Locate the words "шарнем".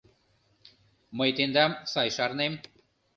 2.15-2.53